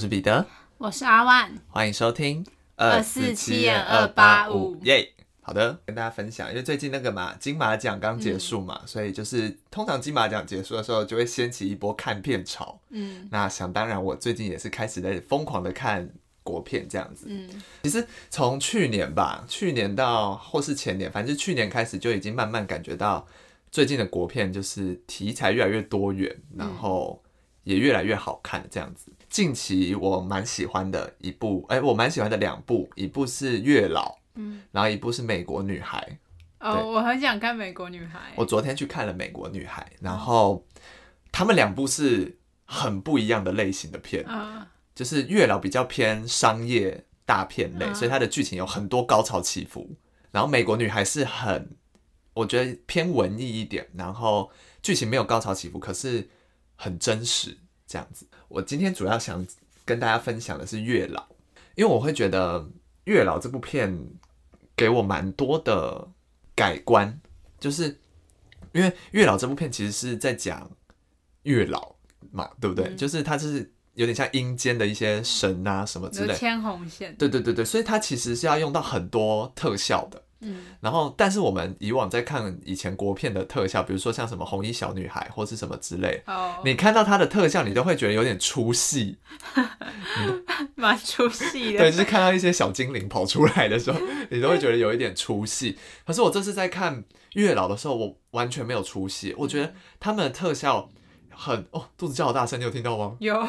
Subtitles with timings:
[0.00, 0.46] 是彼得，
[0.78, 2.42] 我是阿万，欢迎收听
[2.76, 5.12] 二四七二八五耶。
[5.42, 12.80] 好的，跟大家分享，因为最近那个嘛，金马奖刚结束嘛，嗯、所以就是通常金马奖结束的时候，就会掀起一波看片潮。
[12.88, 16.08] 嗯，那想当然，我最近也是开始在疯狂的看
[16.42, 17.26] 国片这样子。
[17.28, 17.46] 嗯，
[17.82, 23.26] 其实从去年吧，去年到或是前年，反正去年开始就已经慢慢感觉到，
[23.70, 27.22] 最近的国片就是题材越来越多元，然后
[27.64, 29.12] 也越来越好看这样子。
[29.30, 36.18] 近期我蛮喜欢的一部，哎、欸，我蛮喜欢的两部，一部是《月老》，嗯，然后一部是《美国女孩》。
[36.68, 38.18] 哦，我很想看《美国女孩》。
[38.34, 40.66] 我昨天去看了《美国女孩》，然后
[41.30, 44.66] 他们两部是很不一样的类型的片，嗯，
[44.96, 49.96] 就是《月老》比较偏商业大片类，所以它的剧情有很多高潮起伏，
[50.32, 51.76] 然后《美国女孩》是很，
[52.34, 54.50] 我觉得偏文艺一点，然后
[54.82, 56.28] 剧情没有高潮起伏，可是
[56.74, 57.58] 很真实。
[57.86, 59.46] 这样子，我今天主要想
[59.84, 61.22] 跟大家分享的是《月老》，
[61.76, 62.58] 因为我会觉得
[63.04, 63.96] 《月老》这部片
[64.76, 66.08] 给我蛮多的
[66.56, 67.20] 改观，
[67.60, 67.96] 就是
[68.72, 70.68] 因为《月老》这部片其实是在讲
[71.44, 71.94] 月老
[72.32, 72.86] 嘛，对不对？
[72.86, 77.14] 嗯、就是它是有点像阴间的一些神啊什么之类的，牵红线。
[77.16, 80.20] 对对对对，所以它其实是要用到很多特效的。
[80.42, 86.64] 嗯，然后，但是我们以往在看以前国片的特效，比如说像什么红衣小女孩或是什么之类，oh.
[86.64, 89.18] 你看到它的特效，你都会觉得有点出戏，
[90.76, 91.78] 蛮出戏的。
[91.78, 95.76] 对，就是看到一些小精灵跑出来的时候，你都会觉得有一点出戏。
[96.06, 100.88] 可是我这次在看月老的时候，我完全没有出戏，我觉得他们的特效
[101.30, 103.16] 很哦，肚子叫好大声，你有听到吗？
[103.20, 103.34] 有。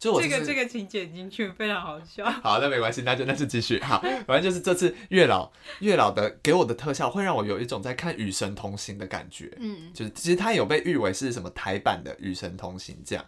[0.00, 2.24] 就我、就是、这个这个请剪进去，非常好笑。
[2.42, 3.78] 好，那没关系，那就那就继续。
[3.82, 9.54] 好，反正就是这次月老月老的给我的特效，会让我有一种在看《与神同行》的感觉。
[9.60, 13.22] 嗯，就是其实它有被誉为是什么台版的《与神同行》这样。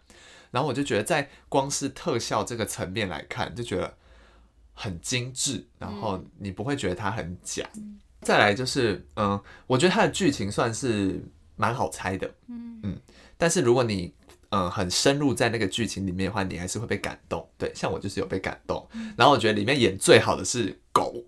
[0.50, 3.94] 然后我就觉得，在光是特效这个层面来看，就觉得
[4.72, 7.68] 很精致，然后你不会觉得它很假。
[7.76, 11.22] 嗯、再来就是，嗯，我觉得它的剧情算是
[11.56, 12.34] 蛮好猜的。
[12.48, 13.00] 嗯嗯，
[13.36, 14.14] 但是如果你
[14.52, 17.48] 嗯，很深入在那个剧情里面的话，你还是会被感动。
[17.56, 18.86] 对，像我就是有被感动。
[19.16, 21.24] 然后我觉得里面演最好的是狗，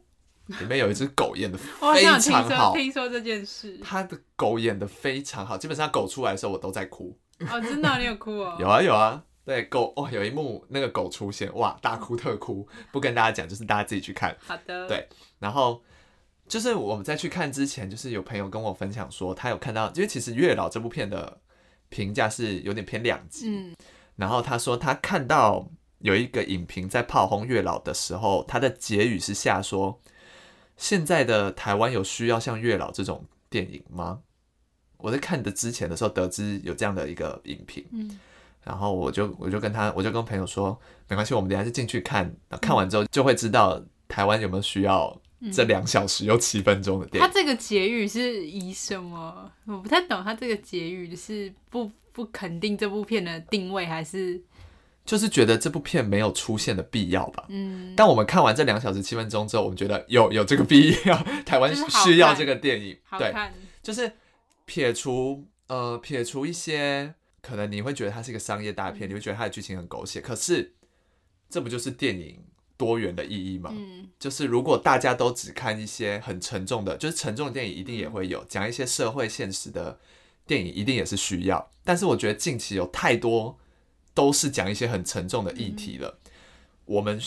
[0.48, 1.56] 里面有一只狗演的
[1.94, 2.74] 非常好。
[2.74, 7.18] 听说这件事，他的狗演的非常好，基本上狗出来的时候我都在哭。
[7.50, 8.56] 哦，真的，你有哭哦？
[8.60, 14.36] 有啊有啊，对狗哦，有一幕那个狗出现，哇，大哭特哭，不跟大家讲，就是大家自己去看。
[14.38, 14.86] 好的。
[14.86, 15.08] 对，
[15.38, 15.82] 然后
[16.46, 21.40] 就是我们在去看之前，就是有朋友跟我分享说，他有看到，因为其实《月老》这部片的。
[21.94, 23.76] 评价是有点偏两极，嗯，
[24.16, 25.68] 然后他说他看到
[26.00, 30.00] 有一个影评在炮轰月老的时候，他的结语是下说：
[30.76, 34.22] 现在的台湾有需要像月老这种电影吗？
[34.98, 38.18] 我在看的之前的时候得知有这样的一个影评，嗯，
[38.64, 40.76] 然后我就我就跟他我就跟朋友说
[41.08, 45.16] 没关系，我们等下就进去看，看完之后就会知道台湾有没有需要。
[45.52, 49.50] 这两小时又七分钟的电影，他这个结语是以什么？
[49.66, 50.22] 我不太懂。
[50.24, 54.40] 他这个结语是不不肯定这部片的定位，还是
[55.04, 57.44] 就是觉得这部片没有出现的必要吧？
[57.48, 57.94] 嗯。
[57.96, 62.96] 但我们看完这两小时七分钟之后，我们觉得有有这个 必要，台湾需要这个电影。
[63.18, 63.34] 对，
[63.82, 64.10] 就是
[64.64, 70.74] 撇除呃撇除一些可能你会觉得它是一个商业大片，嗯、你会觉得它的剧情很狗血，可是
[71.50, 72.42] 这不就是电影？
[72.76, 79.98] 多元的意义嘛，嗯，就是如果大家都只看一些很沉重的，就是沉重的电影，一定也会有讲一些社会现实的
[80.46, 81.70] 电影，一定也是需要。
[81.84, 83.56] 但是我觉得近期有太多
[84.12, 86.30] 都是讲一些很沉重的议题了，嗯，
[86.86, 87.20] 我们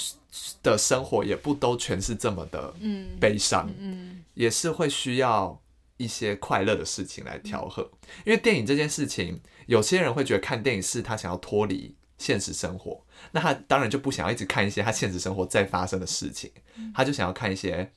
[0.61, 2.73] 的生活也不都全是这么的
[3.19, 5.61] 悲伤，嗯，嗯，也是会需要
[5.95, 7.89] 一些快乐的事情来调和。
[8.25, 16.51] 因为电影这件事情，有些人会觉得看电影是他想要脱离现实生活，那他当然就不想要一直看一些他现实生活在发生的事情，
[16.93, 17.91] 他就想要看一些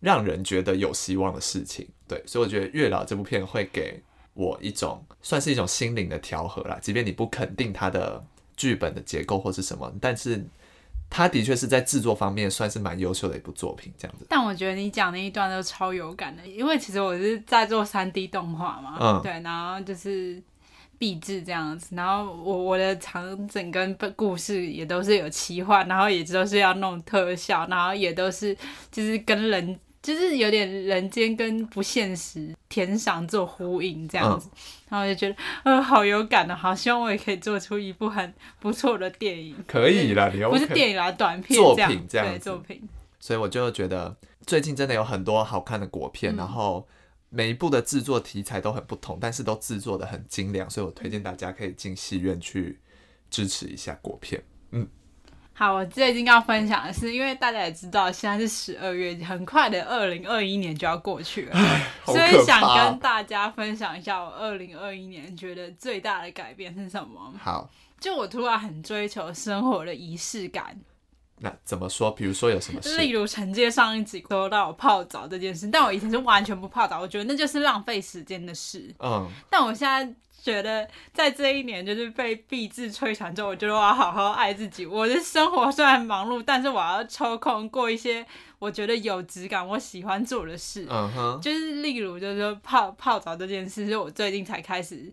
[0.00, 1.88] 让人觉得有希望的事情。
[2.06, 4.02] 对，所以我觉得《月老》这部片会给
[4.34, 6.78] 我一种算是一种心灵的调和啦。
[6.80, 8.24] 即便你不肯定他的
[8.56, 10.44] 剧本的结构或是什么，但是
[11.10, 14.26] 他的确是在制作方面算是蛮优秀的一部作品，这样子。
[14.28, 20.42] 但我觉得你讲那一段都超有感的，因为其实我是在做三 D 动画嘛，嗯，对，然后就是。
[20.98, 28.56] 壁纸这样子，然后我我的场景跟故事也都是有奇幻，然后也都是要弄特效，然后也都是
[28.90, 34.58] 就是跟人就是有点人间跟不现实天上做呼应这样子，嗯、
[34.90, 39.54] 然后我就觉得呃好有感的，好希望我也可以做出一部很不错的电影。
[39.66, 42.82] 可以啦，你不是电影啦，短片作品这样对作品。
[43.18, 44.16] 所以我就觉得
[44.46, 46.86] 最近真的有很多好看的国片，嗯、然后。
[47.36, 52.80] 每一部的制作题材都很不同，但是都制作的很精良，所以我推荐大家可以进戏院去
[53.28, 54.42] 支持一下国片。
[54.70, 54.88] 嗯，
[55.52, 61.54] 好，我最近要分享的是，因为大家也知道，现在是十二月，很快的二零二一年就要过去了，
[62.06, 67.34] 所以想跟大家分享一下我二零二一年觉得最大的改变是什么。
[67.38, 67.68] 好，
[68.00, 70.80] 就我突然很追求生活的仪式感。
[71.40, 72.10] 那怎么说？
[72.10, 72.96] 比如说有什么事？
[72.96, 78.94] 例如承接上一集说到我泡澡这件事，但我以前是完全不泡澡，我觉得那就是浪费时间的事。
[79.00, 84.86] 嗯，但我现在觉得，在这一年就是被毕制摧残之后，我觉得我要好好爱自己。
[84.86, 88.24] 我的生活虽然忙碌，但是我要抽空过一些
[88.58, 90.86] 我觉得有质感、我喜欢做的事。
[90.88, 95.12] 嗯哼，就是例如，就是说泡泡澡这件事，是我最近才开始。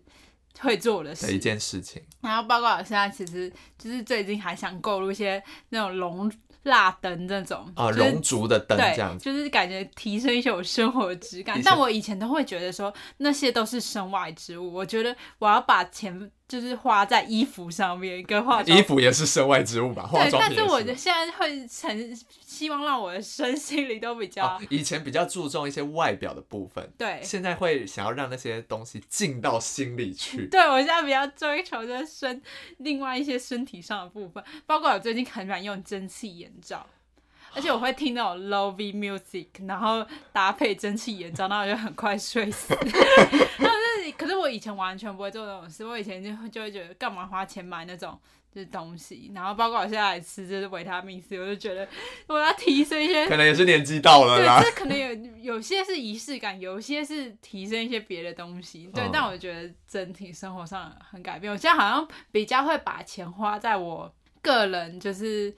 [0.60, 11.60] 会做的事的一件事情，然后包括我现在其实就是最近还想购入一些那种龙蜡灯这种啊，龙族的灯这样子，就是感觉提升一些我生活的质感。
[11.64, 16.30] 但我以前都会觉得说那些都是身外之物，我觉得我要把钱。
[16.46, 18.78] 就是花在衣服上面，跟化妆。
[18.78, 20.06] 衣服也是身外之物吧？
[20.06, 20.30] 化妆品。
[20.30, 24.60] 对，但是我现在会成希望让我的身心里都比较、哦。
[24.68, 27.18] 以前比较注重一些外表的部分，对。
[27.22, 30.46] 现在会想要让那些东西进到心里去。
[30.52, 32.42] 对，我现在比较追求的身，
[32.78, 36.86] 另外一些身体上的部分，包括我最近很喜欢用蒸汽眼罩。
[37.56, 42.74] 而且我会听那种 low V music，然后搭配蒸汽眼罩，然后我就很快睡死。
[44.16, 45.84] 可是我以前完全不会做这种事。
[45.84, 48.18] 我以前就就会觉得，干嘛花钱买那种
[48.52, 49.30] 就是东西？
[49.34, 51.88] 然后包括我现在吃就是维他命 C，我就觉得
[52.26, 53.26] 我要提升一些。
[53.26, 54.60] 可能也是年纪到了啦。
[54.60, 58.90] 对，这可能有有些是仪式感，有些是提升一些别的东西。
[58.94, 61.52] 对，嗯、但我觉得整体生活上很改变。
[61.52, 65.54] 我现在好像比较会把钱花在我个人就是。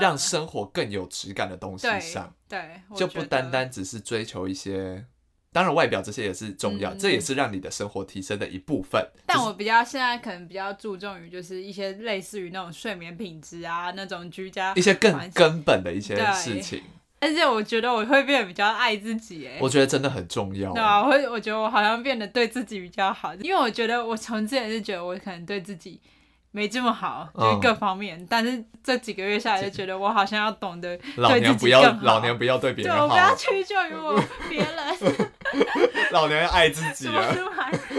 [0.00, 5.04] 让生活更有质感的东西上，对，对就不单单只是追求一些，
[5.54, 9.00] 当然外表这些也是重要，嗯、这也是让你的生活提升的一部分。
[9.24, 16.82] 但我比较现在可能比较注重于就是一些类似于那种睡眠品质啊，那种居家一些更根本的一些事情。
[17.20, 20.72] 而且我觉得我会变得比较爱自己，哎，我觉得真的很重要。
[20.72, 26.00] 对啊，我会，我觉得我好像变得对自己比较好，因为我觉得我从之前是觉得我可能对自己。
[26.56, 28.16] 没这么好，就是各方面。
[28.16, 32.04] 嗯、但是这几个月下来，就觉得我好像要懂得对自己更好。
[32.04, 33.00] 老娘不要对别人好。
[33.00, 34.68] 对，我不要屈就于我别人。
[36.12, 37.34] 老娘要爱自己啊！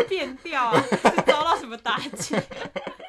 [0.07, 0.83] 变调啊？
[1.25, 2.35] 遭到什么打击？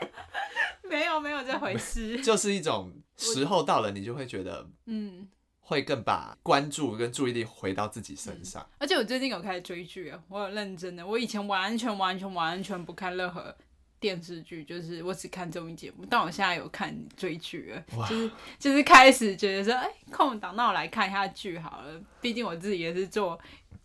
[0.88, 2.20] 没有，没有这回事。
[2.22, 5.28] 就是一种时候到了，你就会觉得，嗯，
[5.60, 8.66] 会更把关注跟注意力回到自己身上。
[8.78, 11.06] 而且我最近有开始追剧啊，我有认真的。
[11.06, 13.54] 我以前完全、完全、完全不看任何。
[13.98, 22.00] 电视剧就是我只看综艺节目，但我现在有看追剧了，就是就是开始觉得说，哎、欸，空档，那我来看一下剧好了。
[22.20, 23.38] 毕竟我自己也是做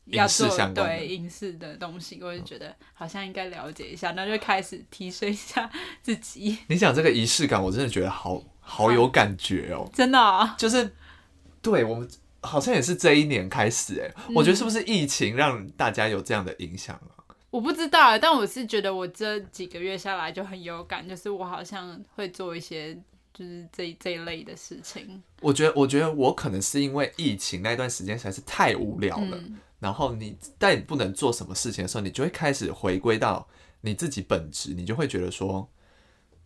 [0.05, 5.69] 要做对影视的东西，我就觉得好像应该了解一下，那就开始提升一下
[6.01, 6.57] 自己。
[6.67, 10.93] 你讲这个仪式感，我真的觉得好好有感觉哦， 真的啊，就是
[11.61, 12.09] 对我们
[12.41, 17.20] 好像也是这一年开始，哎，我觉得是不是疫情让大家有这样的影响啊？
[17.51, 22.95] 我不知道，但我是觉得我这几个月下来就很有感，就是我好像会做一些
[23.33, 25.21] 就是这这一类的事情。
[25.41, 33.45] 我觉得，我觉得我可能是因为疫情那段时间实在是太无聊了，嗯、然后你但你不能做什么事情的时候，你就会开始回归到
[33.81, 35.67] 你自己本质，你就会觉得说，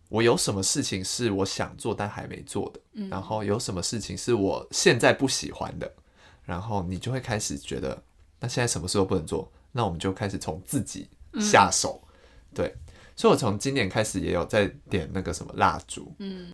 [0.08, 5.94] 我有什么事情是我想做但还没做的，嗯、然后有什么事情是我现在不喜欢的，
[6.42, 8.02] 然后你就会开始觉得，
[8.40, 9.48] 那现在什么事都不能做。
[9.76, 11.06] 那我们就开始从自己
[11.38, 12.08] 下手，嗯、
[12.54, 12.74] 对，
[13.14, 16.50] 所以我从今年开始也有在点那个什么蜡烛，嗯，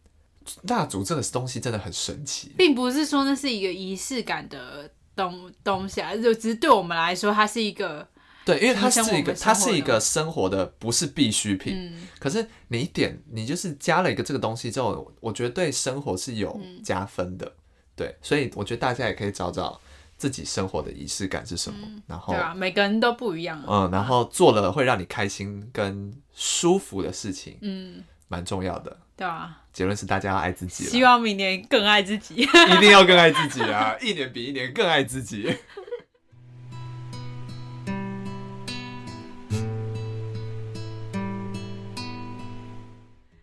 [0.63, 8.07] 蜡烛这个东西真的很神奇，并不是说那是一个仪式感的东东西啊，就只是对我们来说，它是一个，
[8.45, 17.63] 对，因为它是一个，它是一个生活的不是必需品，嗯、可是你一点，你就是加了一个这个东西之后，我觉得对生活是有加分的，嗯、
[17.95, 19.81] 对，所以我觉得大家也可以找找。
[20.23, 21.81] 自己生活的仪式感是什么？
[21.83, 23.61] 嗯、然后对啊，每个人都不一样。
[23.67, 28.97] 嗯，然后做了会让你开心跟舒服的事情，嗯，蛮重要的。
[29.17, 30.85] 对啊，结论是大家要爱自己。
[30.85, 33.97] 希望明年更爱自己， 一定要更爱自己啊！
[34.01, 35.59] 一年比一年更爱自己。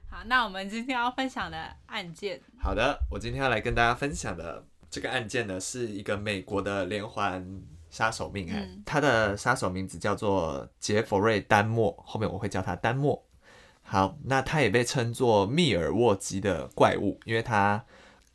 [0.09, 2.39] 好，那我们今天要分享的案件。
[2.57, 4.63] 好的，我今天要来跟大家分享的。
[4.89, 13.23] 这个案件呢，是一个美国的连环杀手命案，嗯、他的杀手名字叫做杰佛瑞·丹莫，后面我会叫他丹莫。
[13.81, 17.83] 好，那他也被称作密尔沃基的怪物，因为他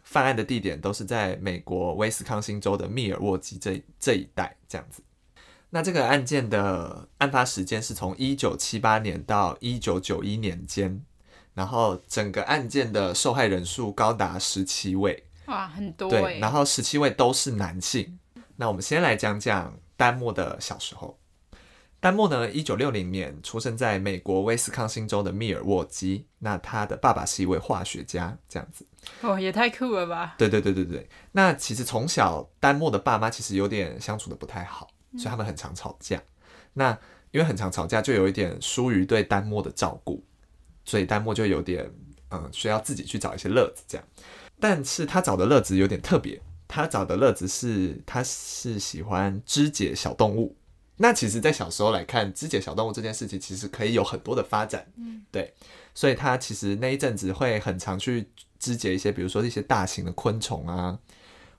[0.02, 5.02] 犯案的地点都是在美国威斯康星州的密尔沃基这这一带，这样子。
[5.70, 11.04] 那这个案件的案发时间是从一九七八年到一九九一年间。
[11.54, 16.08] 然后整个案件的受害人数高达十七位，哇，很多。
[16.08, 18.18] 对，然后十七位都是男性。
[18.56, 21.18] 那我们先来讲讲丹莫的小时候。
[22.00, 26.26] 丹莫呢，一九六零年出生在美国威斯康星州的密尔沃基。
[26.38, 28.86] 那他的爸爸是一位化学家，这样子。
[29.22, 30.34] 哦，也太酷了吧！
[30.36, 31.08] 对对对对对。
[31.32, 36.18] 那其实从小丹莫的爸妈其实有点相处的不太好，所以他们很常吵架。
[36.18, 36.22] 嗯、
[36.74, 36.98] 那
[37.30, 40.22] 因为很常吵架，就有一点疏于对丹莫的照顾，
[40.84, 41.90] 所以丹莫就有点
[42.30, 44.06] 嗯需要自己去找一些乐子这样。
[44.60, 50.56] 但是他找的乐子有点特别，他找的乐子是他是喜欢肢解小动物。
[50.96, 54.86] 那其实，在小时候来看，肢解小动物这件事情，其实可以有很多的发展。
[54.96, 55.52] 嗯，对，
[55.92, 58.28] 所以他其实那一阵子会很常去
[58.60, 60.96] 肢解一些，比如说一些大型的昆虫啊、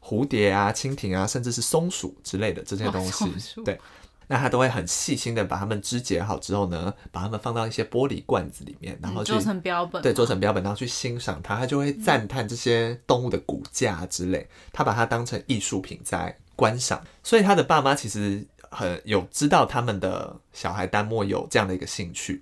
[0.02, 3.26] 蝴蝶啊、蜻蜓啊，甚至是松鼠之类的这些东西。
[3.66, 3.78] 对，
[4.28, 10.02] 那他都会很细心的把它们肢解好之后呢，把它们放到一些玻璃罐子里面，然后做成标本。
[10.02, 17.04] 对，做成标本，然后去欣赏它，他就会赞叹这些动物的骨架之类，他把它当成艺术品在观赏。
[17.24, 18.46] 所以他的爸妈其实。
[18.72, 22.42] 很有知道他们的小孩丹莫有这样的一个兴趣，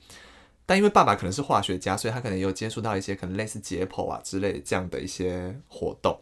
[0.65, 6.19] 但因为爸爸可能是化学家，所以他可能有接触到一些可能类似解剖啊之类这样的一些活动，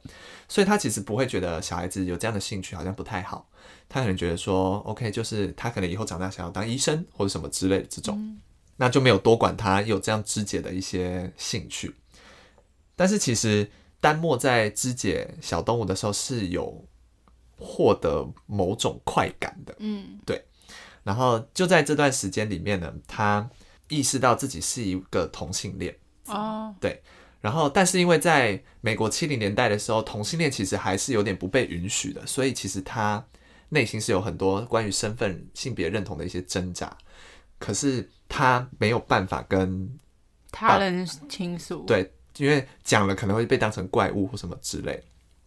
[0.49, 3.47] 所以他其实不会觉得小孩子有这样的兴趣好像不太好，
[3.91, 8.39] 他可能觉得说 OK，就是他可能以后长大想要当医生或者什么之类的这种，嗯、
[8.77, 11.93] 那就没有多管他有这样肢解的一些兴趣。
[12.95, 13.69] 但是其实
[13.99, 16.87] 丹墨在肢解小动物的时候是有。
[17.63, 20.43] 获得某种快感的，嗯，对。
[21.03, 23.47] 然后就在这段时间里面呢，他
[23.87, 25.95] 意识到自己是一个同性恋，
[26.25, 26.99] 哦，对。
[27.39, 33.23] 然后，但是因为在美国七零年代的时候，同性恋其实还是有点不被允许的，所以其实他
[33.71, 36.95] 内心是有很多关于身份、性别认同的一些挣扎。
[37.57, 39.89] 可是他没有办法跟
[40.51, 45.03] 他人倾诉，对，因为讲了可能会被当成怪物或什么之类，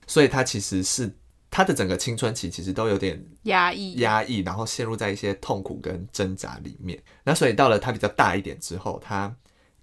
[0.07, 1.17] 所以他其实是。
[1.57, 7.01] 他的整个青春期其实都有点压抑，压抑，然后陷入在一些痛苦跟挣扎里面。
[7.23, 9.33] 那所以到了他比较大一点之后，他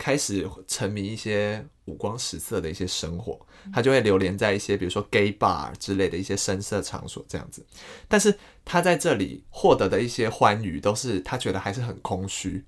[0.01, 3.39] 开始沉迷一些五光十色的一些生活，
[3.71, 7.63] 他就会流连在一些比如说 gay bar 之类的一些声色场所这样子。
[8.07, 12.65] 但是他在这里获得的一些欢愉，都是他觉得还是很空虚。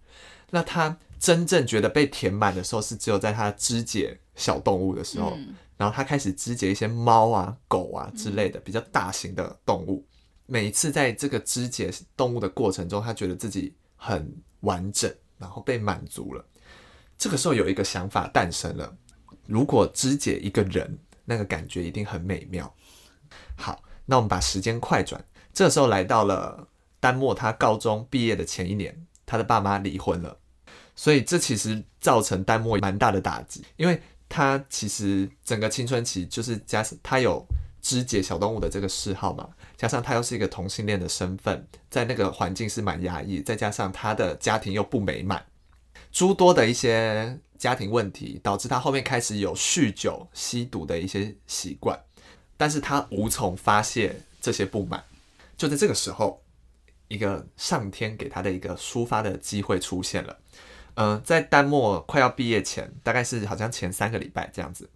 [0.52, 5.34] 那他真正觉得被填满的时候，是只有在他肢解小动物的时候。
[5.36, 10.06] 嗯然后他开始肢解一些猫啊、狗啊之类的比较大型的动物。
[10.46, 16.46] 每一次在这个肢解动物的过程中，他觉得自己很完整，然后被满足了。
[17.24, 18.94] 这个时候有一个想法诞生了：
[19.48, 22.76] 如果肢解一个人，那个感觉一定很美妙。
[23.56, 26.68] 好，那我们把时间快转，这时候来到了
[27.00, 30.38] 丹默他高中毕业的前一年，他的爸妈离婚了，
[30.98, 34.02] 所以这其实造成丹默蛮大的打击，因为。
[34.30, 37.46] 他其实整个青春期就是加他有
[37.84, 45.46] 肢解小动物的这个嗜好嘛，加上他又是一个同性恋的身份，在那个环境是蛮压抑，再加上他的家庭又不美满，
[46.12, 52.00] 诸多的一些家庭问题，导致他后面开始有酗酒、吸毒的一些习惯，
[52.58, 55.04] 但是他无从发泄这些不满。
[55.56, 56.44] 就在这个时候，
[57.08, 60.38] 一个上天给他的一个抒发的机会出现了。
[60.96, 64.90] 嗯、在丹默快要毕业前，大概是好像前三个礼拜这样子。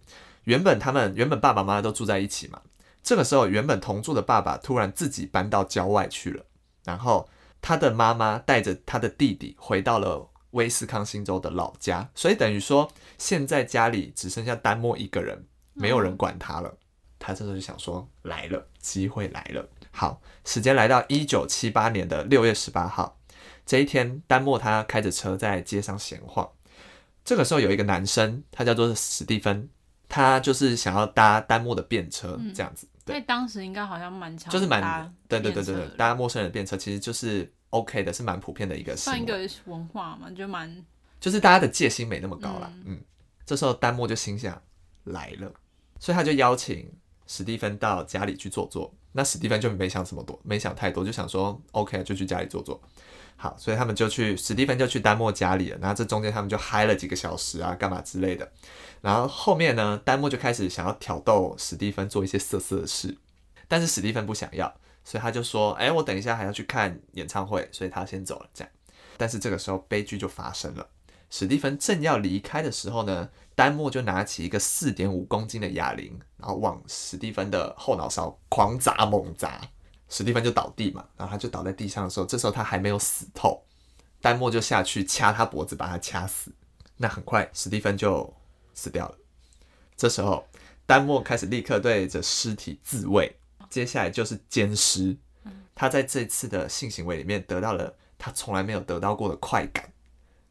[0.44, 2.62] 原本他们原本爸爸妈妈都住在一起嘛，
[3.02, 6.44] 这个时候原本同住的爸爸突然自己搬到郊外去了，
[6.84, 7.28] 然后
[7.60, 16.76] 他的妈妈带着他的弟弟回到了威斯康星州的老家，所以等于说现在家里只剩下丹莫一个人，没有人管他了。
[17.18, 19.68] 他这时候就想说，来了，机会来了。
[19.90, 23.18] 好，时间来到一九七八年的六月十八号。
[23.66, 26.48] 这一天，丹莫他开着车在街上闲晃。
[27.24, 29.68] 这个时候，有一个男生，他叫做史蒂芬，
[30.08, 32.86] 他就是想要搭丹莫的便车，这样子。
[32.86, 40.84] 嗯、对，当时应该好像蛮强，就是蛮对对对对对，搭陌生人的便车其实就是 OK 的，是蛮普遍的一个算一个文化嘛，就蛮
[41.20, 42.70] 就是大家的戒心没那么高啦。
[42.84, 43.00] 嗯，嗯，
[43.44, 44.60] 这时候丹莫就心想
[45.04, 45.52] 来了，
[45.98, 46.90] 所以他就邀请
[47.26, 48.94] 史蒂芬到家里去坐坐。
[49.12, 52.80] 那史蒂芬就没想这么多，没想太多，就想说 OK，就去家里坐坐。
[53.36, 55.78] 好，所以他们就去，史蒂芬就去丹莫家里了。
[55.80, 58.50] 然后这中间他们就嗨了几个小时啊，干嘛之类的。
[59.00, 63.16] 然后后面呢，丹莫就开始想要挑逗史蒂芬做一些色色的事，
[63.66, 64.72] 但是史蒂芬不想要，
[65.08, 68.70] 所以他就说：“哎，我等一下还要去看演唱会，所以他先走了。”这样。
[69.16, 70.86] 但是这个时候悲剧就发生了，
[71.30, 79.58] 史蒂芬正要离开的时候呢，丹莫就拿起一个四点五公斤的哑铃，然后往史蒂芬的后脑勺狂砸猛砸。
[80.10, 83.64] 史蒂芬就倒地嘛，然后他就倒在地上的时候，这时候他还没有死透，
[84.20, 86.52] 丹莫就下去掐他脖子，把他掐死。
[86.98, 88.30] 那很快史蒂芬就
[88.74, 89.14] 死掉了。
[89.96, 90.46] 这时候
[90.84, 93.34] 丹莫开始立刻对着尸体自慰，
[93.68, 95.16] 接下来就是奸尸。
[95.74, 99.92] 他在这次的性行为里面得到了他从来没有得到过的快感，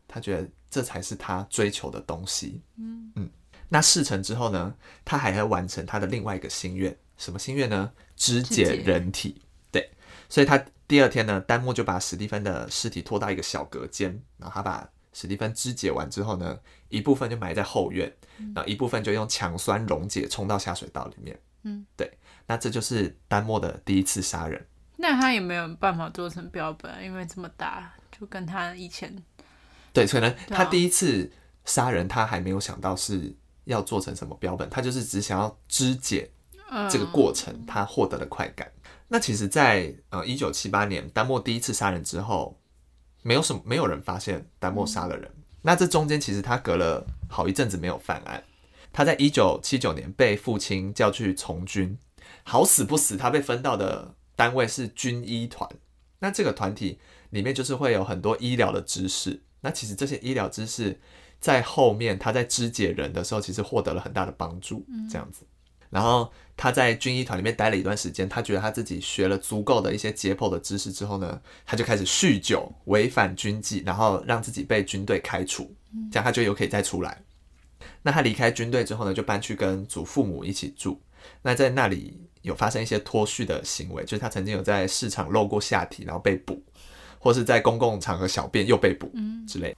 [0.07, 2.61] 他觉得这才是他追求的东西。
[2.77, 3.29] 嗯嗯。
[3.69, 7.91] 那事成之后呢，他还要完成他的另外一个心愿，什么心愿呢？
[8.15, 9.41] 肢解人体。
[9.69, 9.91] 对，
[10.29, 10.57] 所以他
[10.87, 16.57] 第二天呢，丹墨就把史蒂芬的尸体拖到一个小隔间，然后他把史蒂芬肢解完之后呢，
[16.87, 18.09] 一部分就埋在后院，
[18.55, 21.37] 然后一部分就用强酸溶解冲到下水道里面。
[21.63, 22.09] 嗯，对，
[22.47, 24.65] 那这就是丹墨的第一次杀人。
[24.95, 29.15] 那他也没有办法做成标本，因为这么大，就跟他以前，
[29.93, 31.31] 对，可能他第一次
[31.65, 33.35] 杀人，他还没有想到是
[33.65, 36.31] 要做成什么标本，他就是只想要肢解
[36.89, 38.71] 这个过程，嗯、他获得的快感。
[39.07, 42.59] 那其实在，在呃一九七八年丹墨第一次杀人之后，
[43.21, 45.31] 没有什么没有人发现丹墨杀了人。
[45.35, 48.43] 嗯、那这中间其实他隔了好一阵子没有犯案。
[48.91, 51.97] 他在一九七九年被父亲叫去从军，
[52.43, 54.15] 好死不死，他被分到的。
[54.37, 55.67] 单位是军医团，
[56.19, 56.99] 那这个团体
[57.31, 59.41] 里面就是会有很多医疗的知识。
[59.61, 61.01] 那其实这些医疗知识
[61.39, 64.85] 在后面他在肢解人的时候，其实获得了很大的帮助。
[65.11, 65.41] 这样子，
[65.89, 75.75] 然后他在军医团里面待了一段时间，他觉得他自己学了足够的一些解剖的知识之后呢，他就开始酗酒，违反军纪，然后让自己被军队开除，
[76.11, 77.23] 这样他就有可以再出来。
[78.03, 81.01] 那他离开军队之后呢，就搬去跟祖父母一起住。
[81.47, 82.27] 那在那里。
[82.43, 86.63] 有发生一些脱序的行为，就是他曾经有在市场露过下体，然后被捕，
[87.19, 89.11] 或是在公共场合小便又被捕
[89.45, 89.75] 之类。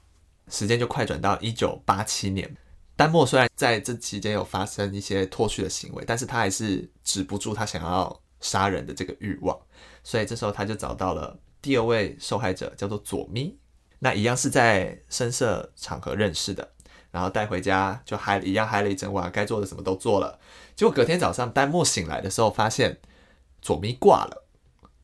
[0.50, 2.56] 时间就快转到一九八七年，
[2.96, 9.58] 丹莫虽然在这期间有发生一些脱序的行为，但是他还是止不住他想要杀人的这个欲望，
[10.04, 13.58] 所以这时候他就找到了第二位受害者，叫做佐咪。
[13.98, 16.70] 那一样是在深色场合认识的。
[17.12, 20.40] 然后带回家就嗨，一样嗨了一整晚，该做的什么都做了。
[20.80, 23.00] 结果隔天早上，丹墨醒来的时候，发现
[23.62, 24.48] 佐咪挂了，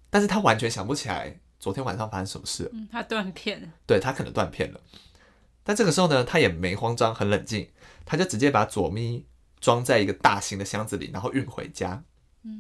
[0.10, 2.72] 但是他完全想不起来昨天晚上发生什么事。
[2.72, 3.68] 嗯，他断片了。
[3.86, 4.80] 对，他可能断片了。
[5.66, 7.70] 但这个时候呢，他也没慌张，很冷静，
[8.06, 9.26] 他就直接把佐咪
[9.60, 12.02] 装在一个大型的箱子里，然后运回家，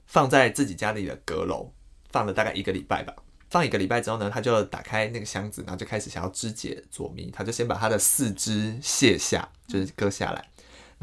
[0.06, 1.72] 放在自己家里的阁楼，
[2.12, 3.16] 放了大概一个礼拜吧。
[3.50, 7.32] 放一个礼拜之后呢，他就打开那个箱子，然后就开始想要肢解佐咪。
[7.32, 10.50] 他就先把他的四肢卸下，就是割下来，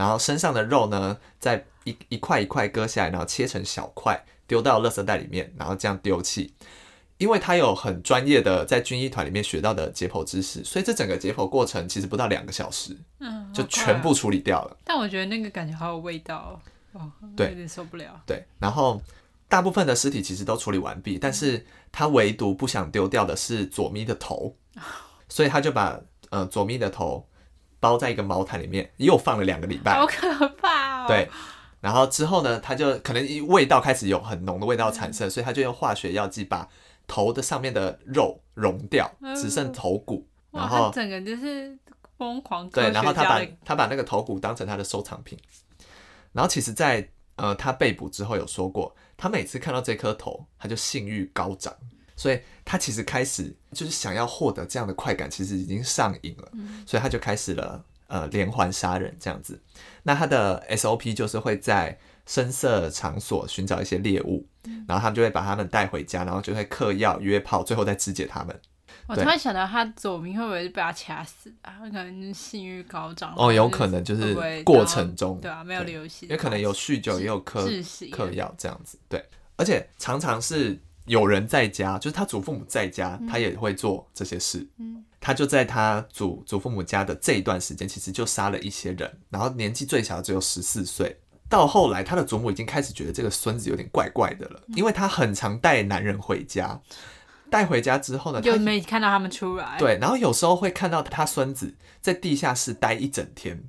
[0.02, 6.52] 然后身上的肉呢，再一一块一块割下来，然后切成小块，丢到垃圾袋里面，然后这样丢弃。
[7.18, 14.76] 因为他有很专业的在军医团里面学到的解剖知识，所以这整个解剖过程其实不到两个小时，嗯，就全部处理掉了。
[14.82, 16.60] 但我觉得那个感觉好有味道
[16.92, 18.20] 哦，对，有点受不了。
[18.26, 19.00] 对，然后。
[19.48, 21.62] 大部分的尸体其实都处理完毕，但是
[21.92, 24.56] 他唯独不想丢掉的是佐咪的头，
[25.28, 27.22] 所以他就把呃佐咪的头
[27.82, 31.08] 包在一个毛毯里面，又放了两个礼拜，好可怕哦。
[31.08, 31.28] 对，
[31.80, 36.68] 然后之后呢，他就可能味道开始有很浓的味道产生，所以他就用化学药剂把
[37.08, 41.76] 头的上面的肉溶掉，只剩头骨，然后整个就是
[42.16, 42.70] 疯狂。
[42.70, 45.36] 对，然后他把他把那个头骨当成他的收藏品，
[46.32, 48.94] 然后其实，在呃他被捕之后有说过。
[49.16, 51.72] 他每次看到这颗头，他就性欲高涨，
[52.16, 56.52] 所以他其实开始就是想要获得这样的快感，其实已经上瘾了，
[56.86, 59.60] 所以他就开始了呃连环杀人这样子。
[60.02, 64.46] 那他的 SOP 就是会在深色场所寻找一些猎物，
[64.86, 68.60] 然后他就会把他们带回家，然后就会嗑药约炮，最后再肢解他们。
[69.08, 71.74] 我突然想到，他佐咪会不会是被他掐死啊？
[71.80, 77.66] 他可能性欲高涨哦，有可能就是过程中对啊，没有流血，也可能有酗酒，也有嗑
[78.12, 78.98] 嗑药这样子。
[79.08, 79.24] 对，
[79.56, 84.66] 而且常常是有人在家，就是他祖父母在家，他也会做这些事。
[84.78, 91.18] 嗯，他就在他祖祖父母家的这一段时间，其实就杀了一些人，然后年纪最小的只有十四岁。
[91.48, 96.80] 到后来，他的祖母已经开始觉得这个孙子有点怪怪的了，因为他很常带男人回家。
[97.50, 99.76] 带回家之后呢，就没看到他们出来。
[99.78, 103.62] 对，然后有时候会看到他孙子在地下室待一整天，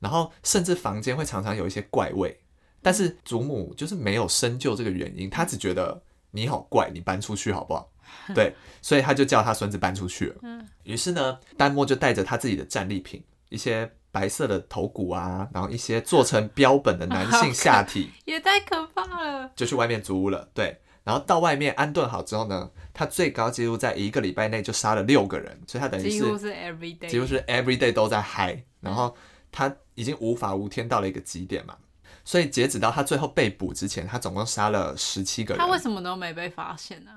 [0.00, 2.38] 然后甚至房间会常常有一些怪味。
[2.82, 6.02] 但是祖母就是没有深究这个原因，他只觉得
[6.34, 7.88] 你好怪，你搬出去好不好？
[8.34, 10.36] 对，所以他就叫他孙子搬出去了。
[10.82, 20.48] 于是呢，丹墨就带着他自己的战利品，一些白色的头骨啊，然后一些做成标本的男性下体， 也太可怕了，就去外面租屋了。
[20.52, 20.80] 对。
[21.04, 28.64] 然后到外面安顿好之后呢，他最高纪录在一个礼拜内就杀了六个人，所以他等于是几乎是 every day，几乎是 every day 都在嗨。
[28.80, 29.14] 然后
[29.52, 31.76] 他已经无法无天到了一个极点嘛，
[32.24, 35.58] 所以截止到他最后被捕之前，他总共杀了十七个人。
[35.58, 37.10] 他为什么都没被发现呢？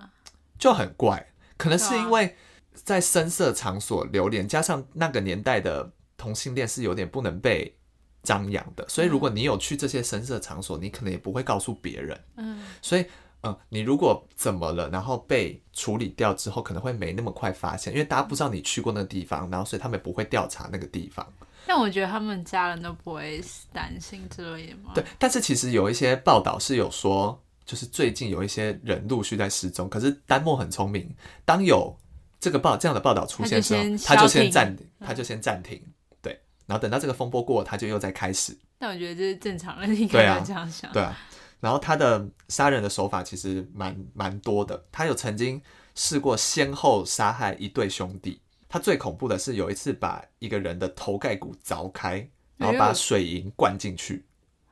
[0.59, 2.35] 就很怪，可能是因为
[2.73, 7.77] 在深色场所流连，加上那个年代的同性恋是有点不能被
[8.23, 12.19] 张扬的，所以如果你有去这些深色场所，你可能也不会告诉别人。
[12.35, 13.01] 嗯，所以，
[13.41, 21.25] 嗯、呃，你如果怎么了，然后被处理掉之后，可能会没那么快发现，因为大家不知道你去过那个地方，然后所以他们不会调查那个地方。
[21.67, 24.91] 但我觉得他们家人都不会担心之类的吗？
[24.95, 31.93] 对，但是其实有一些报道是有说，就是最近有一些人陆续在失踪，可是丹墨很聪明，当有
[32.39, 35.81] 这个报这样的报道出现的时候，他就先暂停，他就先暂停。
[36.21, 38.57] 对然后等到这个风波过，他就又再开始。
[38.79, 40.89] 但我觉得这是正常的，应该要这样想。
[40.93, 41.19] 对啊，
[41.59, 44.85] 然后他的杀人的手法其实蛮蛮多的。
[44.91, 45.61] 他有曾经
[45.95, 48.39] 试过先后杀害一对兄弟。
[48.69, 54.25] 他最恐怖的是有一次把一个人的头盖骨凿开，然后把水银灌进去。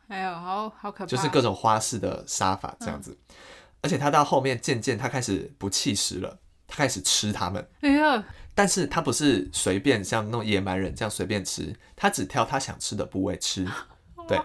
[0.07, 1.05] 哎呦，好好可怕！
[1.05, 3.17] 就是各种花式的杀法这样子。
[3.29, 3.35] 嗯、
[3.81, 7.67] 而且他到后面渐渐他开始不弃食了，他开始吃他们。
[7.81, 8.23] 哎呦！
[8.53, 13.67] 但是他不是随便像那种野蛮人这样随便吃，他只挑他想吃的部位吃。
[14.27, 14.39] 对，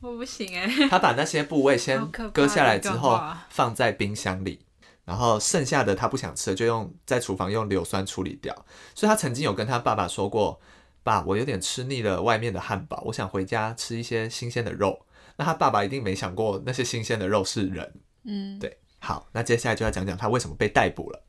[0.00, 0.88] 我不行哎。
[0.88, 4.64] 他把那些部位先割下来之后放在冰箱里，
[5.04, 8.54] 然后剩下的他不想吃的就用在厨房用硫酸处理掉。
[8.94, 10.60] 所以他曾经有跟他爸爸说过
[11.02, 15.04] ：“爸，我有点吃腻了外面的汉堡，我想回家吃一些新鲜的肉。”
[15.36, 17.92] 那他爸爸一定没想过那些新鲜的肉是人。
[18.24, 18.78] 嗯，对。
[19.00, 21.22] 好，那接下来就要讲讲他为什么被逮捕了。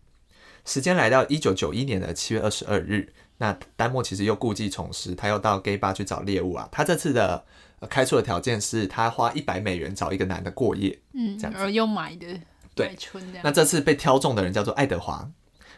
[0.64, 6.70] 时间来到一九九一年的七月二十二日，那丹莫其实又故技重施，他又到 gay bar 去找猎物啊。
[6.72, 7.46] 他这次的
[7.90, 11.60] 开出的条件是他花一百美元找一个男的过夜，嗯，这样子。
[11.60, 12.28] 而又买的，
[12.76, 12.96] 对。
[13.42, 15.22] 那这次被挑中的人叫做爱德华。
[15.24, 15.34] 嗯、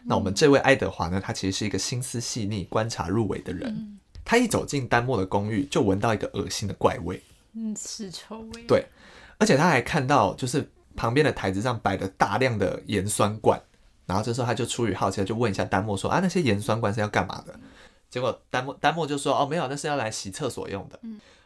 [0.06, 3.70] 那我们这位爱德华呢，他其实是一个心思细腻、观察入微的人。
[3.70, 7.22] 嗯、他一走进丹莫的公寓，就闻到一个恶心的怪味，
[7.54, 8.64] 嗯，尸臭味。
[8.68, 8.86] 对，
[9.38, 13.62] 而且他还看到，就是旁边的台子上摆了大量的盐酸罐。
[14.06, 17.60] 然后这时候他就出于好奇，就问一下丹莫说：“啊，那些盐酸罐是要干嘛的？”
[18.10, 20.98] 结果丹莫丹莫就说：“哦，没有，那是要来洗厕所用的。”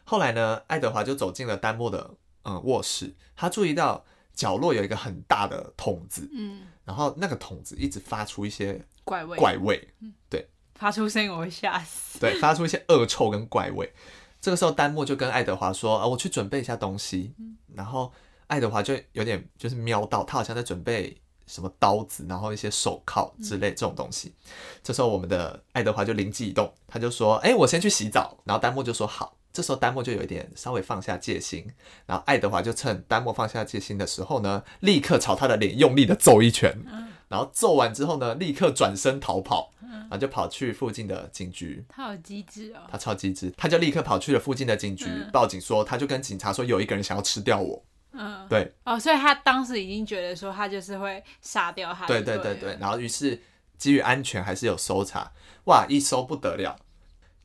[0.04, 2.10] 后来呢，爱德华就走进了丹莫的
[2.44, 9.88] 嗯卧室，他注意到角落有一个很大的桶子，嗯，然后那个桶子一直发出一些怪味，怪味，
[10.28, 13.92] 对，发出声音我会吓死，对， 发出一些恶臭跟怪味。
[14.40, 17.34] 这个时候丹莫就跟爱德华说：“啊，我去准备一下东西。”
[17.74, 18.12] 然后
[18.48, 21.16] 爱德华就有点就是瞄到他好像在准备。
[21.44, 24.32] 什么刀子，然后一些手铐之类这种东西。
[24.46, 31.66] 嗯、这时候我们的爱德华就灵机一动，他就说：“哎，我先去洗澡。”然后丹莫就说：“好。”这时候丹墨就有一点稍微放下戒心，
[32.06, 36.76] 然后爱德华就趁丹墨放下戒心的时候呢，立刻朝他的脸用力的揍一拳。
[36.90, 41.84] 嗯、然后揍完之后呢，立刻转身逃跑，然后就跑去附近的警局。
[41.88, 47.84] 他好机智哦，他超机智，他就立刻跑去了附近的警局报警说，说他就跟警察说有一个人想要吃掉我。
[48.12, 52.06] 嗯，对哦，所以他当时已经觉得说他就是会杀掉他。
[52.06, 53.40] 对对对对，然后于是
[53.78, 55.32] 基于安全还是有搜查，
[55.64, 56.76] 哇，一搜不得了，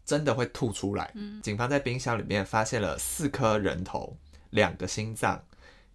[0.07, 1.11] 真的会吐出来。
[1.15, 4.17] 嗯，警方在冰箱里面发现了四颗人头、
[4.51, 5.43] 两个心脏、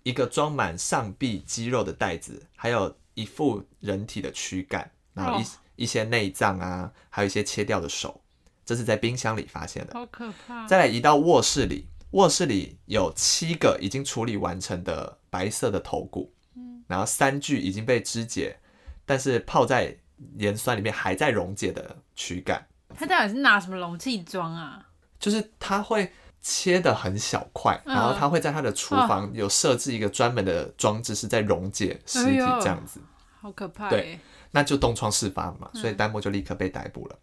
[0.03, 5.47] 一个装满上臂肌肉的袋子，还有一副人体的躯干，然后一、哦、
[5.77, 8.21] 一些内脏啊，还有一些切掉的手，
[8.67, 9.95] 这是在冰箱里发现的。
[9.95, 10.67] 好可怕！
[10.67, 11.89] 再来移到卧室里。
[12.11, 18.59] 卧室里有七个已经处理完成的白色的头骨，嗯，然后三具已经被肢解，
[19.07, 19.97] 但是泡在
[20.37, 22.67] 盐酸里面还在溶解的躯干。
[22.97, 24.85] 他到底是拿什么容器装啊？
[25.19, 33.01] 就是他会切的很小块，然后他会在他的厨房有设置一个专门的装置，是在溶解尸体这样子。
[33.41, 33.89] 好可怕！
[33.89, 34.19] 对，
[34.51, 37.19] 那就东窗事发嘛，所以丹莫就立刻被逮捕了。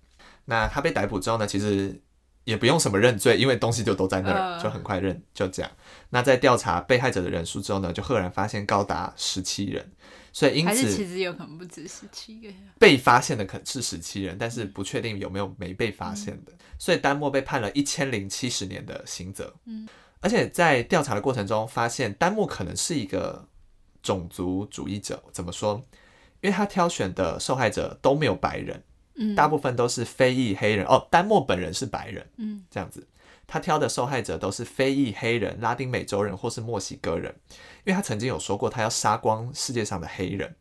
[0.46, 2.02] 那他被逮捕之后呢，其实。
[2.50, 5.72] 也不用什么认罪，因为东西就都在那儿，就很快认，就这样。
[6.10, 9.92] 那在调查被害者的人数之后呢，就赫然发现高达十七人，
[10.34, 12.50] 所以因此其实有可能不止十七个。
[12.80, 16.52] 被发现的可能是十七人，但是不确定有没有没被发现的。
[16.52, 19.54] 嗯、所以丹莫被判了一千零七十年的刑责。
[19.66, 19.88] 嗯，
[20.20, 23.48] 而且在调查的过程中发现，丹莫可能是一个
[24.02, 25.24] 种族主义者。
[25.32, 25.80] 怎么说？
[26.42, 28.84] 因为他挑选的受害者都没有白人。
[29.36, 33.06] 大部分都是非裔黑人哦，丹莫本人是白人，嗯，这样子，
[33.46, 37.34] 他挑的受害者都是非裔黑人、拉丁美洲人或是墨西哥人，
[37.84, 40.56] 因为他曾经有说过他要杀光世界上的黑人，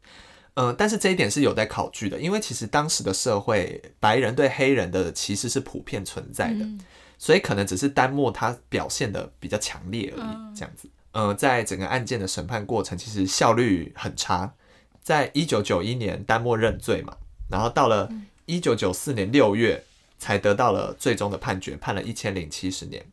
[0.55, 6.81] 嗯、呃，但是这一点是有待考据的，因为其实当时的社会白人对黑人的歧视是普遍存在的，嗯、
[7.18, 14.55] 所以可能只是丹莫他表现的比较强烈而已，嗯、这样子，嗯、呃，在整个案件的审判过程其实效率很差，
[15.03, 17.16] 在一九九一年丹墨认罪嘛，
[17.49, 18.11] 然后到了。
[18.48, 19.84] 一九九四年六月
[20.18, 23.06] 才得到了最终的判决，判了一千零七十年。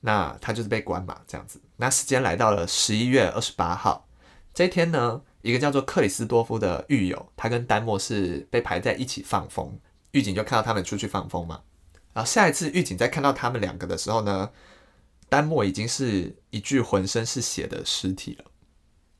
[0.00, 1.60] 那他就是被关嘛，这样子。
[1.76, 4.08] 那时间来到了十一月二十八号
[4.52, 9.78] 这一天呢，一个叫做克里斯多夫的狱友，他跟丹墨是被排在一起放风。
[10.10, 11.60] 狱警就看到他们出去放风嘛，
[12.12, 14.50] 然后下一次狱警在看到他们两个的时候呢，
[15.28, 18.44] 丹莫已经是一具浑身是血的尸体了。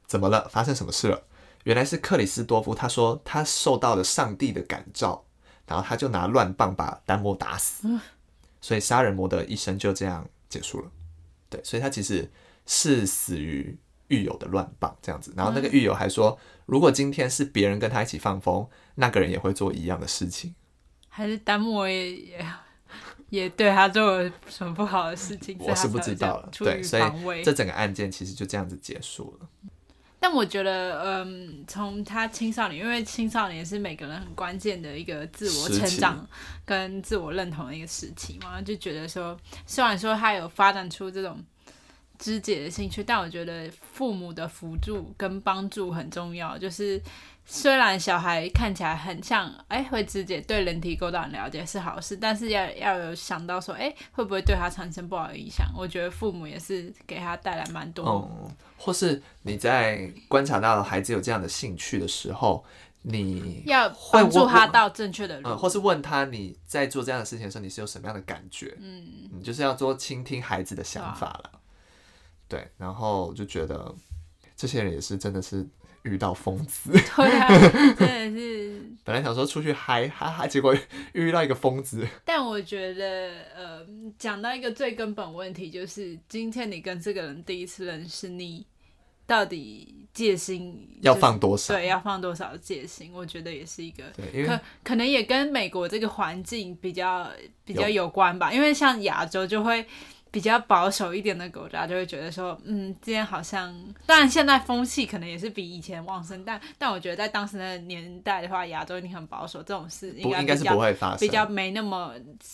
[0.07, 0.49] 怎么了？
[0.49, 1.23] 发生什么事了？
[1.65, 5.27] 原来是克里斯多夫，他说他受到了上帝的感召，
[5.69, 7.89] 然后他就拿乱棒把丹莫打死，
[8.61, 10.91] 所以杀人魔的一生就这样结束了。
[11.51, 12.31] 对，所以他其实
[12.67, 13.79] 是死于
[14.09, 15.33] 狱友的乱棒这样子。
[15.37, 20.55] 然后那个狱友还说，如果今天是别人跟他一起放风，那个人也会做一样的事情。
[21.09, 22.47] 还是丹莫也也
[23.31, 25.57] 也对他做了什么不好的事情？
[25.61, 26.49] 我是不知道了。
[26.53, 29.49] 对，所以这整个案件其实就这样子结束了。
[30.21, 36.29] 但我觉得，嗯，从他青少年，因为青少年是每个人很关键的一个自我成长
[36.65, 41.43] 跟自我认同的一个时期嘛，就觉得说，虽然说他有发展出这种
[42.19, 47.01] 肢解的兴趣，但我觉得父母的辅助跟帮助很重要，就是。
[47.51, 55.67] 虽然小孩看起来很像，哎、欸，会肢解，对人体构造很了解是好事，但是要要有想到说，哎、欸，会不会对他产生不好的影响？
[55.75, 58.55] 我觉得父母也是给他带来蛮多、嗯。
[58.77, 62.63] 或是你在观察到孩子有这样的兴趣的时候，
[63.01, 68.77] 你要帮助他到正确的路，嗯，或是问他你在做这样的事情的时候，你是有什么样的感觉？
[68.79, 71.53] 嗯，你就是要多倾听孩子的想法了。
[72.49, 73.95] 对，然后就觉得
[74.57, 75.67] 这些人也是真的是。
[76.05, 77.49] 遇到疯子，对啊，
[77.99, 78.83] 真的是。
[79.05, 80.75] 本来想说出去嗨嗨嗨，结果
[81.13, 82.07] 遇到一个疯子。
[82.25, 83.85] 但我觉得，呃，
[84.17, 88.65] 讲到一个最根本问题，就是今天你跟这个人第一次认识，你
[89.27, 91.75] 到底戒心、就是、要放多少？
[91.75, 93.13] 对，要放多少戒心？
[93.13, 97.29] 我觉得也是一个，对，可可能也跟美国这个环境比较
[97.65, 99.85] 比较有关吧，因为像亚洲就会。
[100.31, 103.75] 比较保守一点的国家就会觉得说，嗯，今天好像，
[104.07, 112.13] 当然现在风气可能也是比以前旺盛，但但我觉得在当时的年代的话，亚洲一定很保守，这种事应该应该是不会发生，比较没那么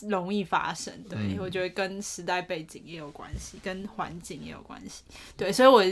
[0.09, 0.93] 容易发生。
[1.09, 5.03] 对，嗯、我觉得跟时代背景也有关系，跟环境也有关系。
[5.37, 5.83] 对，所以我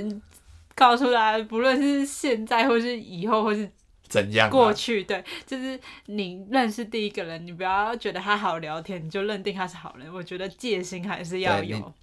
[0.75, 3.71] 告诉大家，不论是现在或是以后或是。
[4.13, 4.51] 怎样？
[4.51, 10.13] 过去对，就是你认识第一个人，你不要觉得他好聊天，你就认定他是好人。
[10.13, 11.95] 我觉得戒心还是要有。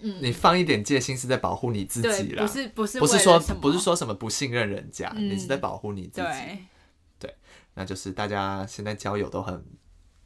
[0.00, 6.26] 嗯，你放一点戒心是在保护你自己啦，不是不是不是说不是说什么不信任人家，嗯、你是在保护你自己。
[6.26, 6.58] 对，
[7.20, 7.34] 对，
[7.74, 9.64] 那就是大家现在交友都很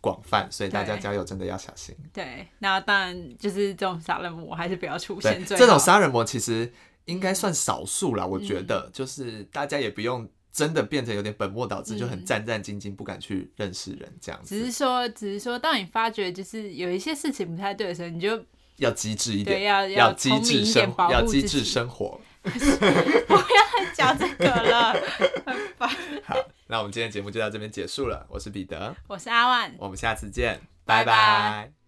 [0.01, 1.95] 广泛，所以大家交友真的要小心。
[2.15, 5.45] 对，那当然就是这种杀人魔还是不要出现。
[5.45, 6.73] 这种杀人魔其实
[7.05, 10.27] 应该算少数啦，嗯、我觉得就是大家也不用。
[10.55, 14.57] 真的变成有点本末倒置，就很战战兢兢，不敢去认识人这样子。
[14.57, 18.41] 只是说，只是说，当你发觉就是有一些事情不太对的时候，你就
[18.77, 22.21] 要机智一点，对，要要机智生活，要机智生活。
[22.45, 24.93] 不要再讲这个了，
[25.45, 25.89] 很烦。
[26.23, 26.37] 好，
[26.69, 28.25] 那我们今天节目就到这边结束了。
[28.31, 31.05] 我是彼得，我是阿万，我们下次见，拜拜。
[31.05, 31.84] 拜拜。